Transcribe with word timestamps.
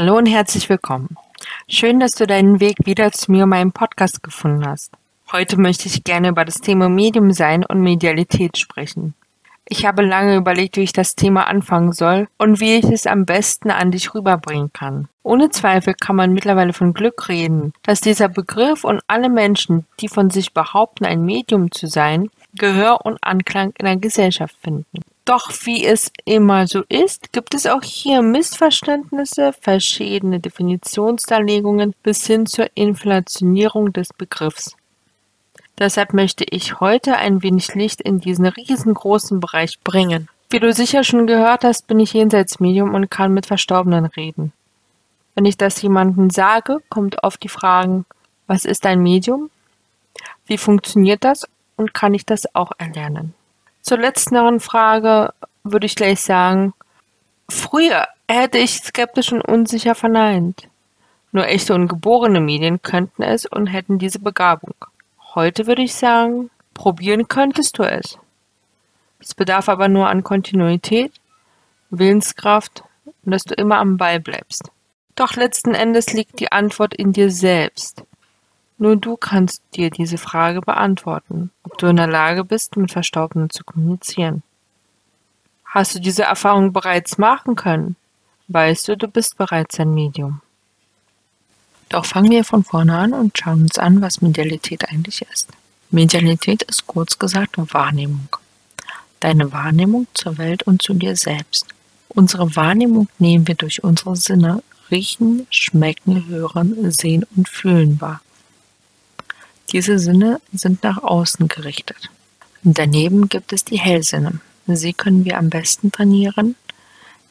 Hallo 0.00 0.16
und 0.16 0.24
herzlich 0.24 0.66
willkommen. 0.70 1.14
Schön, 1.68 2.00
dass 2.00 2.12
du 2.12 2.26
deinen 2.26 2.58
Weg 2.58 2.86
wieder 2.86 3.12
zu 3.12 3.30
mir 3.30 3.44
und 3.44 3.50
meinem 3.50 3.70
Podcast 3.70 4.22
gefunden 4.22 4.66
hast. 4.66 4.94
Heute 5.30 5.60
möchte 5.60 5.88
ich 5.88 6.04
gerne 6.04 6.28
über 6.28 6.46
das 6.46 6.62
Thema 6.62 6.88
Medium 6.88 7.34
sein 7.34 7.66
und 7.66 7.82
Medialität 7.82 8.56
sprechen. 8.56 9.12
Ich 9.66 9.84
habe 9.84 10.00
lange 10.00 10.36
überlegt, 10.36 10.78
wie 10.78 10.84
ich 10.84 10.94
das 10.94 11.16
Thema 11.16 11.48
anfangen 11.48 11.92
soll 11.92 12.28
und 12.38 12.60
wie 12.60 12.76
ich 12.76 12.84
es 12.86 13.06
am 13.06 13.26
besten 13.26 13.70
an 13.70 13.90
dich 13.90 14.14
rüberbringen 14.14 14.72
kann. 14.72 15.08
Ohne 15.22 15.50
Zweifel 15.50 15.92
kann 15.92 16.16
man 16.16 16.32
mittlerweile 16.32 16.72
von 16.72 16.94
Glück 16.94 17.28
reden, 17.28 17.74
dass 17.82 18.00
dieser 18.00 18.30
Begriff 18.30 18.84
und 18.84 19.02
alle 19.06 19.28
Menschen, 19.28 19.84
die 20.00 20.08
von 20.08 20.30
sich 20.30 20.54
behaupten, 20.54 21.04
ein 21.04 21.26
Medium 21.26 21.72
zu 21.72 21.88
sein, 21.88 22.30
Gehör 22.54 23.04
und 23.04 23.18
Anklang 23.20 23.74
in 23.78 23.84
der 23.84 23.98
Gesellschaft 23.98 24.56
finden. 24.62 25.02
Doch 25.24 25.50
wie 25.62 25.84
es 25.84 26.10
immer 26.24 26.66
so 26.66 26.82
ist, 26.88 27.32
gibt 27.32 27.54
es 27.54 27.66
auch 27.66 27.82
hier 27.82 28.22
Missverständnisse, 28.22 29.52
verschiedene 29.52 30.40
Definitionsdarlegungen 30.40 31.94
bis 32.02 32.26
hin 32.26 32.46
zur 32.46 32.66
Inflationierung 32.74 33.92
des 33.92 34.12
Begriffs. 34.12 34.76
Deshalb 35.78 36.12
möchte 36.12 36.44
ich 36.44 36.80
heute 36.80 37.16
ein 37.16 37.42
wenig 37.42 37.74
Licht 37.74 38.00
in 38.00 38.20
diesen 38.20 38.46
riesengroßen 38.46 39.40
Bereich 39.40 39.78
bringen. 39.80 40.28
Wie 40.50 40.58
du 40.58 40.72
sicher 40.72 41.04
schon 41.04 41.26
gehört 41.26 41.64
hast, 41.64 41.86
bin 41.86 42.00
ich 42.00 42.12
Jenseitsmedium 42.12 42.94
und 42.94 43.10
kann 43.10 43.32
mit 43.32 43.46
Verstorbenen 43.46 44.04
reden. 44.04 44.52
Wenn 45.34 45.44
ich 45.44 45.56
das 45.56 45.80
jemandem 45.80 46.28
sage, 46.28 46.78
kommt 46.88 47.22
oft 47.22 47.42
die 47.42 47.48
Frage, 47.48 48.04
was 48.46 48.64
ist 48.64 48.84
ein 48.84 49.00
Medium? 49.00 49.48
Wie 50.46 50.58
funktioniert 50.58 51.24
das 51.24 51.46
und 51.76 51.94
kann 51.94 52.14
ich 52.14 52.26
das 52.26 52.52
auch 52.54 52.72
erlernen? 52.78 53.32
Zur 53.90 53.98
letzteren 53.98 54.60
Frage 54.60 55.34
würde 55.64 55.86
ich 55.86 55.96
gleich 55.96 56.20
sagen, 56.20 56.74
früher 57.48 58.06
hätte 58.28 58.58
ich 58.58 58.76
skeptisch 58.76 59.32
und 59.32 59.42
unsicher 59.42 59.96
verneint. 59.96 60.68
Nur 61.32 61.48
echte 61.48 61.74
und 61.74 61.88
geborene 61.88 62.40
Medien 62.40 62.82
könnten 62.82 63.24
es 63.24 63.46
und 63.46 63.66
hätten 63.66 63.98
diese 63.98 64.20
Begabung. 64.20 64.76
Heute 65.34 65.66
würde 65.66 65.82
ich 65.82 65.92
sagen, 65.92 66.50
probieren 66.72 67.26
könntest 67.26 67.78
du 67.78 67.82
es. 67.82 68.16
Es 69.18 69.34
bedarf 69.34 69.68
aber 69.68 69.88
nur 69.88 70.08
an 70.08 70.22
Kontinuität, 70.22 71.10
Willenskraft 71.90 72.84
und 73.24 73.32
dass 73.32 73.42
du 73.42 73.54
immer 73.54 73.78
am 73.78 73.96
Ball 73.96 74.20
bleibst. 74.20 74.70
Doch 75.16 75.34
letzten 75.34 75.74
Endes 75.74 76.12
liegt 76.12 76.38
die 76.38 76.52
Antwort 76.52 76.94
in 76.94 77.12
dir 77.12 77.32
selbst. 77.32 78.04
Nur 78.80 78.96
du 78.96 79.18
kannst 79.18 79.62
dir 79.74 79.90
diese 79.90 80.16
Frage 80.16 80.62
beantworten, 80.62 81.50
ob 81.64 81.76
du 81.76 81.88
in 81.88 81.96
der 81.96 82.06
Lage 82.06 82.44
bist, 82.44 82.78
mit 82.78 82.90
Verstorbenen 82.90 83.50
zu 83.50 83.62
kommunizieren. 83.62 84.42
Hast 85.66 85.94
du 85.94 85.98
diese 85.98 86.22
Erfahrung 86.22 86.72
bereits 86.72 87.18
machen 87.18 87.56
können? 87.56 87.96
Weißt 88.48 88.88
du, 88.88 88.96
du 88.96 89.06
bist 89.06 89.36
bereits 89.36 89.78
ein 89.78 89.92
Medium. 89.92 90.40
Doch 91.90 92.06
fangen 92.06 92.30
wir 92.30 92.42
von 92.42 92.64
vorne 92.64 92.96
an 92.96 93.12
und 93.12 93.36
schauen 93.36 93.64
uns 93.64 93.76
an, 93.76 94.00
was 94.00 94.22
Medialität 94.22 94.88
eigentlich 94.88 95.26
ist. 95.30 95.50
Medialität 95.90 96.62
ist 96.62 96.86
kurz 96.86 97.18
gesagt 97.18 97.56
Wahrnehmung. 97.58 98.28
Deine 99.20 99.52
Wahrnehmung 99.52 100.06
zur 100.14 100.38
Welt 100.38 100.62
und 100.62 100.80
zu 100.80 100.94
dir 100.94 101.16
selbst. 101.16 101.66
Unsere 102.08 102.56
Wahrnehmung 102.56 103.08
nehmen 103.18 103.46
wir 103.46 103.56
durch 103.56 103.84
unsere 103.84 104.16
Sinne 104.16 104.62
riechen, 104.90 105.46
schmecken, 105.50 106.28
hören, 106.28 106.90
sehen 106.90 107.26
und 107.36 107.46
fühlen 107.46 108.00
wahr. 108.00 108.22
Diese 109.72 109.98
Sinne 109.98 110.40
sind 110.52 110.82
nach 110.82 111.02
außen 111.02 111.48
gerichtet. 111.48 112.10
Daneben 112.62 113.28
gibt 113.28 113.52
es 113.52 113.64
die 113.64 113.78
Hellsinne. 113.78 114.40
Sie 114.66 114.92
können 114.92 115.24
wir 115.24 115.38
am 115.38 115.50
besten 115.50 115.90
trainieren, 115.92 116.56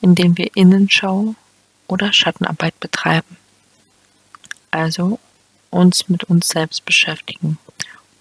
indem 0.00 0.38
wir 0.38 0.56
Innenschau 0.56 1.34
oder 1.86 2.12
Schattenarbeit 2.12 2.78
betreiben 2.80 3.36
also 4.70 5.18
uns 5.70 6.08
mit 6.08 6.24
uns 6.24 6.48
selbst 6.48 6.84
beschäftigen 6.84 7.58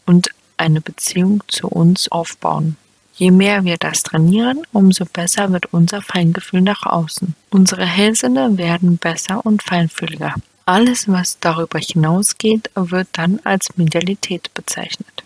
und 0.06 0.30
eine 0.58 0.82
Beziehung 0.82 1.44
zu 1.48 1.68
uns 1.68 2.12
aufbauen. 2.12 2.78
Je 3.14 3.32
mehr 3.32 3.64
wir 3.64 3.78
das 3.78 4.04
trainieren, 4.04 4.62
umso 4.74 5.06
besser 5.06 5.52
wird 5.52 5.74
unser 5.74 6.02
Feingefühl 6.02 6.62
nach 6.62 6.86
außen. 6.86 7.36
Unsere 7.50 7.86
Hellsinne 7.86 8.58
werden 8.58 8.98
besser 8.98 9.46
und 9.46 9.64
feinfühliger. 9.64 10.36
Alles, 10.68 11.08
was 11.08 11.40
darüber 11.40 11.80
hinausgeht, 11.80 12.72
wird 12.76 13.08
dann 13.14 13.40
als 13.46 13.78
Medialität 13.78 14.54
bezeichnet. 14.54 15.24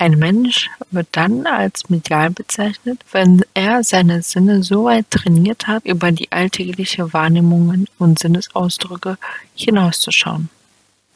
Ein 0.00 0.18
Mensch 0.18 0.68
wird 0.90 1.06
dann 1.12 1.46
als 1.46 1.88
medial 1.90 2.30
bezeichnet, 2.30 3.04
wenn 3.12 3.44
er 3.54 3.84
seine 3.84 4.22
Sinne 4.22 4.64
so 4.64 4.86
weit 4.86 5.08
trainiert 5.12 5.68
hat, 5.68 5.84
über 5.84 6.10
die 6.10 6.32
alltägliche 6.32 7.12
Wahrnehmungen 7.12 7.86
und 8.00 8.18
Sinnesausdrücke 8.18 9.16
hinauszuschauen. 9.54 10.48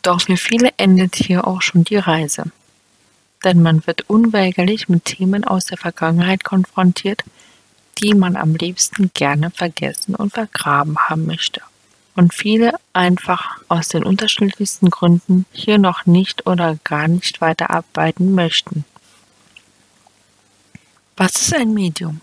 Doch 0.02 0.20
für 0.20 0.36
viele 0.36 0.70
endet 0.76 1.16
hier 1.16 1.44
auch 1.44 1.60
schon 1.60 1.82
die 1.82 1.96
Reise. 1.96 2.44
Denn 3.42 3.60
man 3.60 3.84
wird 3.88 4.08
unweigerlich 4.08 4.88
mit 4.88 5.04
Themen 5.04 5.42
aus 5.42 5.64
der 5.64 5.78
Vergangenheit 5.78 6.44
konfrontiert, 6.44 7.24
die 8.00 8.14
man 8.14 8.36
am 8.36 8.54
liebsten 8.54 9.10
gerne 9.14 9.50
vergessen 9.50 10.14
und 10.14 10.32
vergraben 10.32 10.96
haben 10.96 11.26
möchte 11.26 11.60
und 12.18 12.34
viele 12.34 12.74
einfach 12.92 13.58
aus 13.68 13.88
den 13.88 14.02
unterschiedlichsten 14.02 14.90
Gründen 14.90 15.46
hier 15.52 15.78
noch 15.78 16.04
nicht 16.04 16.48
oder 16.48 16.76
gar 16.82 17.06
nicht 17.06 17.40
weiterarbeiten 17.40 18.34
möchten. 18.34 18.84
Was 21.16 21.40
ist 21.40 21.54
ein 21.54 21.72
Medium? 21.72 22.20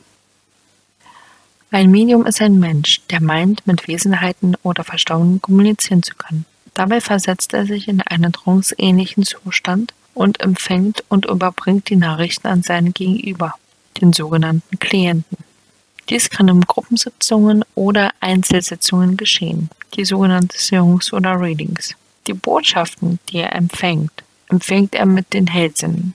Ein 1.71 1.91
Medium 1.91 2.25
ist 2.25 2.41
ein 2.41 2.59
Mensch, 2.59 3.01
der 3.09 3.21
meint, 3.21 3.65
mit 3.67 3.87
Wesenheiten 3.87 4.57
oder 4.63 4.83
Verstorbenen 4.83 5.41
kommunizieren 5.41 6.03
zu 6.03 6.13
können. 6.15 6.45
Dabei 6.73 6.99
versetzt 6.99 7.53
er 7.53 7.65
sich 7.65 7.87
in 7.87 8.01
einen 8.01 8.33
tranceähnlichen 8.33 9.23
Zustand 9.23 9.93
und 10.13 10.41
empfängt 10.41 11.05
und 11.07 11.25
überbringt 11.25 11.89
die 11.89 11.95
Nachrichten 11.95 12.47
an 12.47 12.63
seinen 12.63 12.93
Gegenüber, 12.93 13.53
den 14.01 14.11
sogenannten 14.11 14.77
Klienten. 14.77 15.44
Dies 16.09 16.29
kann 16.29 16.47
in 16.47 16.61
Gruppensitzungen 16.61 17.65
oder 17.73 18.11
Einzelsitzungen 18.19 19.17
geschehen, 19.17 19.69
die 19.95 20.05
sogenannten 20.05 20.57
Songs 20.57 21.11
oder 21.11 21.39
Readings. 21.39 21.95
Die 22.27 22.33
Botschaften, 22.33 23.19
die 23.29 23.37
er 23.37 23.55
empfängt, 23.55 24.23
empfängt 24.49 24.93
er 24.95 25.05
mit 25.05 25.33
den 25.33 25.47
Hellsinnen. 25.47 26.13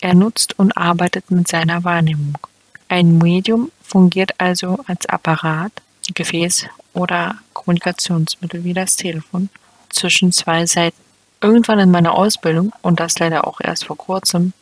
Er 0.00 0.14
nutzt 0.14 0.58
und 0.58 0.76
arbeitet 0.76 1.30
mit 1.30 1.48
seiner 1.48 1.84
Wahrnehmung. 1.84 2.36
Ein 2.88 3.18
Medium 3.18 3.70
fungiert 3.82 4.32
also 4.38 4.78
als 4.86 5.06
Apparat, 5.06 5.72
Gefäß 6.14 6.66
oder 6.92 7.38
Kommunikationsmittel 7.54 8.64
wie 8.64 8.74
das 8.74 8.96
Telefon 8.96 9.48
zwischen 9.88 10.32
zwei 10.32 10.66
Seiten. 10.66 10.96
Irgendwann 11.40 11.78
in 11.78 11.90
meiner 11.90 12.14
Ausbildung, 12.14 12.72
und 12.82 13.00
das 13.00 13.18
leider 13.18 13.46
auch 13.46 13.60
erst 13.60 13.86
vor 13.86 13.96
kurzem, 13.96 14.52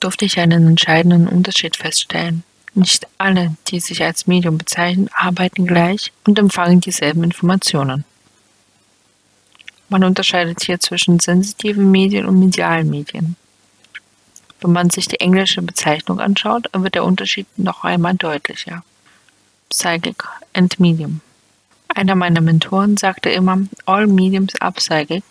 durfte 0.00 0.24
ich 0.24 0.38
einen 0.38 0.66
entscheidenden 0.66 1.28
Unterschied 1.28 1.76
feststellen. 1.76 2.42
Nicht 2.78 3.08
alle, 3.18 3.56
die 3.66 3.80
sich 3.80 4.04
als 4.04 4.28
Medium 4.28 4.56
bezeichnen, 4.56 5.10
arbeiten 5.12 5.66
gleich 5.66 6.12
und 6.24 6.38
empfangen 6.38 6.78
dieselben 6.80 7.24
Informationen. 7.24 8.04
Man 9.88 10.04
unterscheidet 10.04 10.62
hier 10.62 10.78
zwischen 10.78 11.18
sensitiven 11.18 11.90
Medien 11.90 12.24
und 12.24 12.38
medialen 12.38 12.88
Medien. 12.88 13.34
Wenn 14.60 14.70
man 14.70 14.90
sich 14.90 15.08
die 15.08 15.18
englische 15.18 15.60
Bezeichnung 15.60 16.20
anschaut, 16.20 16.70
wird 16.72 16.94
der 16.94 17.02
Unterschied 17.02 17.48
noch 17.58 17.82
einmal 17.82 18.14
deutlicher. 18.14 18.84
Psychic 19.70 20.22
and 20.52 20.78
Medium. 20.78 21.20
Einer 21.88 22.14
meiner 22.14 22.40
Mentoren 22.40 22.96
sagte 22.96 23.28
immer, 23.28 23.58
all 23.86 24.06
mediums 24.06 24.54
are 24.60 24.70
psychic, 24.70 25.24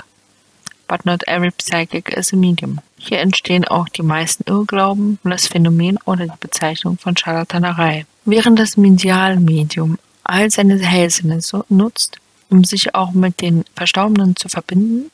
but 0.87 1.05
not 1.05 1.23
every 1.27 1.51
psychic 1.57 2.09
is 2.09 2.33
a 2.33 2.35
medium. 2.35 2.79
Hier 2.97 3.19
entstehen 3.19 3.65
auch 3.65 3.89
die 3.89 4.03
meisten 4.03 4.43
Irrglauben 4.49 5.19
und 5.23 5.31
das 5.31 5.47
Phänomen 5.47 5.97
oder 6.05 6.25
die 6.25 6.39
Bezeichnung 6.39 6.97
von 6.97 7.15
Scharlatanerei. 7.15 8.05
Während 8.25 8.59
das 8.59 8.77
Medialmedium 8.77 9.97
all 10.23 10.49
seine 10.49 10.77
Hellsinne 10.77 11.41
so 11.41 11.63
nutzt, 11.69 12.17
um 12.49 12.63
sich 12.63 12.95
auch 12.95 13.11
mit 13.11 13.41
den 13.41 13.63
Verstorbenen 13.75 14.35
zu 14.35 14.49
verbinden, 14.49 15.11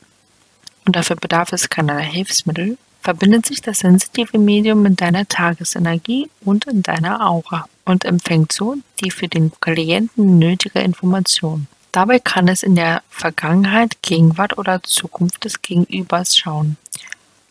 und 0.86 0.96
dafür 0.96 1.16
bedarf 1.16 1.52
es 1.52 1.70
keinerlei 1.70 2.04
Hilfsmittel, 2.04 2.76
verbindet 3.00 3.46
sich 3.46 3.60
das 3.60 3.80
sensitive 3.80 4.38
Medium 4.38 4.82
mit 4.82 5.00
deiner 5.00 5.26
Tagesenergie 5.26 6.30
und 6.44 6.66
in 6.66 6.82
deiner 6.82 7.26
Aura 7.26 7.66
und 7.84 8.04
empfängt 8.04 8.52
so 8.52 8.76
die 9.02 9.10
für 9.10 9.28
den 9.28 9.52
Klienten 9.60 10.38
nötige 10.38 10.80
Information. 10.80 11.66
Dabei 11.94 12.18
kann 12.18 12.48
es 12.48 12.64
in 12.64 12.74
der 12.74 13.04
Vergangenheit, 13.08 14.02
Gegenwart 14.02 14.58
oder 14.58 14.82
Zukunft 14.82 15.44
des 15.44 15.62
Gegenübers 15.62 16.36
schauen. 16.36 16.76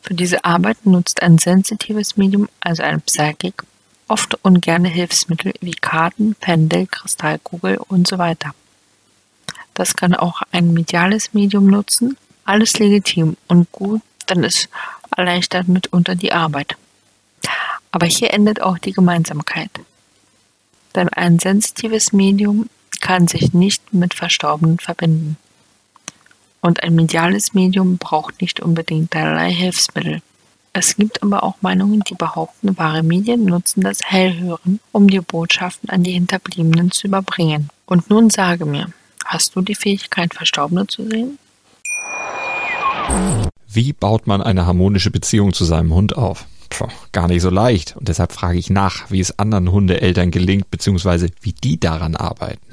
Für 0.02 0.16
diese 0.16 0.44
Arbeit 0.44 0.86
nutzt 0.86 1.22
ein 1.22 1.38
sensitives 1.38 2.18
Medium, 2.18 2.50
also 2.60 2.84
ein 2.84 3.00
Psychic, 3.00 3.64
oft 4.10 4.38
ungerne 4.44 4.90
Hilfsmittel 4.90 5.54
wie 5.62 5.72
Karten, 5.72 6.36
Pendel, 6.36 6.88
Kristallkugel 6.88 7.78
und 7.78 8.06
so 8.06 8.18
weiter. 8.18 8.54
Das 9.76 9.96
kann 9.96 10.14
auch 10.14 10.42
ein 10.52 10.74
mediales 10.74 11.34
Medium 11.34 11.68
nutzen, 11.68 12.18
alles 12.44 12.78
legitim 12.80 13.38
und 13.48 13.72
gut, 13.72 14.02
denn 14.28 14.44
es 14.44 14.68
erleichtert 15.16 15.70
mitunter 15.70 16.16
die 16.16 16.34
Arbeit. 16.34 16.76
Aber 17.92 18.08
hier 18.08 18.34
endet 18.34 18.62
auch 18.62 18.78
die 18.78 18.92
Gemeinsamkeit. 18.92 19.72
Denn 20.96 21.08
ein 21.08 21.40
sensitives 21.40 22.12
Medium 22.12 22.68
kann 23.04 23.28
sich 23.28 23.54
nicht 23.54 23.94
mit 23.94 24.14
Verstorbenen 24.14 24.80
verbinden. 24.80 25.36
Und 26.62 26.84
ein 26.84 26.96
mediales 26.96 27.54
Medium 27.54 27.98
braucht 27.98 28.40
nicht 28.40 28.62
unbedingt 28.62 29.14
allerlei 29.14 29.52
Hilfsmittel. 29.52 30.22
Es 30.72 30.96
gibt 30.96 31.22
aber 31.22 31.44
auch 31.44 31.56
Meinungen, 31.60 32.00
die 32.08 32.16
behaupten, 32.16 32.78
wahre 32.78 33.04
Medien 33.04 33.44
nutzen 33.44 33.82
das 33.82 34.00
Hellhören, 34.06 34.80
um 34.94 35.10
die 35.10 35.20
Botschaften 35.20 35.90
an 35.90 36.04
die 36.04 36.14
Hinterbliebenen 36.14 36.92
zu 36.92 37.08
überbringen. 37.08 37.68
Und 37.86 38.10
nun 38.10 38.30
sage 38.30 38.66
mir, 38.66 38.88
hast 39.26 39.58
du 39.58 39.62
die 39.62 39.76
Fähigkeit, 39.76 40.34
Verstorbene 40.34 40.88
zu 40.88 41.06
sehen? 41.10 41.38
Wie 43.68 43.92
baut 43.92 44.28
man 44.28 44.42
eine 44.42 44.66
harmonische 44.66 45.12
Beziehung 45.12 45.52
zu 45.52 45.66
seinem 45.66 45.94
Hund 45.94 46.16
auf? 46.16 46.46
Puh, 46.70 46.88
gar 47.12 47.28
nicht 47.28 47.42
so 47.42 47.50
leicht. 47.50 47.98
Und 47.98 48.08
deshalb 48.08 48.32
frage 48.32 48.58
ich 48.58 48.70
nach, 48.70 49.12
wie 49.12 49.20
es 49.20 49.38
anderen 49.38 49.74
Hundeeltern 49.74 50.32
gelingt, 50.32 50.72
beziehungsweise 50.72 51.28
wie 51.42 51.52
die 51.52 51.78
daran 51.78 52.16
arbeiten. 52.16 52.73